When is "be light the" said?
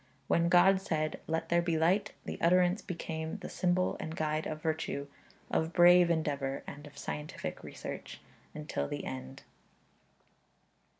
1.61-2.41